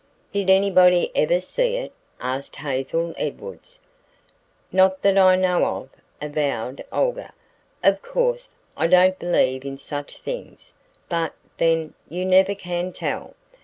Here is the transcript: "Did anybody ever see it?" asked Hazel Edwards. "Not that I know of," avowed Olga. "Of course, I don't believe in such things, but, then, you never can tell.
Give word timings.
"Did 0.31 0.49
anybody 0.49 1.11
ever 1.13 1.39
see 1.39 1.75
it?" 1.75 1.93
asked 2.19 2.55
Hazel 2.55 3.13
Edwards. 3.19 3.79
"Not 4.71 5.03
that 5.03 5.15
I 5.15 5.35
know 5.35 5.63
of," 5.63 5.89
avowed 6.19 6.83
Olga. 6.91 7.31
"Of 7.83 8.01
course, 8.01 8.49
I 8.75 8.87
don't 8.87 9.19
believe 9.19 9.63
in 9.63 9.77
such 9.77 10.17
things, 10.17 10.73
but, 11.07 11.35
then, 11.57 11.93
you 12.09 12.25
never 12.25 12.55
can 12.55 12.91
tell. 12.91 13.35